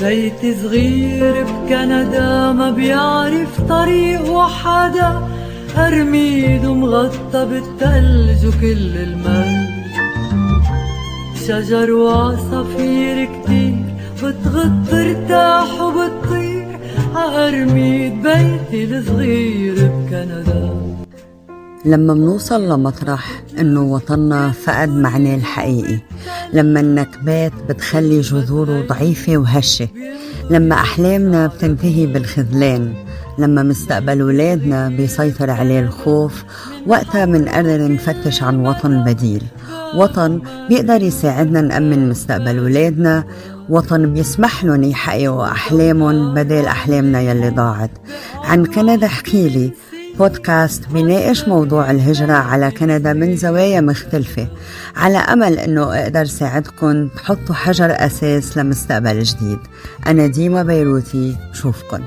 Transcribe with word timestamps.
بيت 0.00 0.58
صغير 0.62 1.44
بكندا 1.44 2.52
ما 2.52 2.70
بيعرف 2.70 3.60
طريق 3.68 4.30
وحدا 4.30 5.28
أرميد 5.76 6.64
مغطى 6.66 7.46
بالثلج 7.46 8.46
وكل 8.46 8.96
المال. 8.96 9.68
شجر 11.46 11.92
وعصافير 11.92 13.24
كتير 13.24 13.84
بتغط 14.16 14.94
ارتاح 14.94 15.80
وبتطير. 15.82 16.78
عأرميد 17.14 18.22
بيتي 18.22 18.84
الصغير 18.84 19.74
بكندا 19.74 20.73
لما 21.84 22.14
منوصل 22.14 22.68
لمطرح 22.68 23.42
إنه 23.58 23.82
وطننا 23.82 24.50
فقد 24.50 24.88
معناه 24.88 25.34
الحقيقي. 25.34 25.98
لما 26.52 26.80
النكبات 26.80 27.52
بتخلي 27.68 28.20
جذوره 28.20 28.86
ضعيفة 28.88 29.36
وهشة. 29.36 29.88
لما 30.50 30.74
أحلامنا 30.74 31.46
بتنتهي 31.46 32.06
بالخذلان. 32.06 32.94
لما 33.38 33.62
مستقبل 33.62 34.22
ولادنا 34.22 34.88
بيسيطر 34.88 35.50
عليه 35.50 35.80
الخوف. 35.80 36.44
وقتها 36.86 37.26
منقرر 37.26 37.92
نفتش 37.92 38.42
عن 38.42 38.66
وطن 38.66 39.04
بديل. 39.04 39.42
وطن 39.96 40.40
بيقدر 40.68 41.02
يساعدنا 41.02 41.60
نأمن 41.60 42.08
مستقبل 42.08 42.60
ولادنا. 42.60 43.24
وطن 43.68 44.12
بيسمح 44.12 44.64
لهم 44.64 44.82
يحققوا 44.82 45.44
أحلامهم 45.44 46.34
بدل 46.34 46.64
أحلامنا 46.64 47.20
يلي 47.20 47.50
ضاعت. 47.50 47.90
عن 48.44 48.64
كندا 48.64 49.06
احكيلي 49.06 49.72
بودكاست 50.18 50.88
بيناقش 50.88 51.48
موضوع 51.48 51.90
الهجرة 51.90 52.32
على 52.32 52.70
كندا 52.70 53.12
من 53.12 53.36
زوايا 53.36 53.80
مختلفة 53.80 54.48
على 54.96 55.18
أمل 55.18 55.58
أنه 55.58 56.02
أقدر 56.02 56.24
ساعدكم 56.24 57.08
تحطوا 57.08 57.54
حجر 57.54 57.90
أساس 57.90 58.58
لمستقبل 58.58 59.22
جديد. 59.22 59.58
أنا 60.06 60.26
ديما 60.26 60.62
بيروتي 60.62 61.36
بشوفكن 61.52 62.02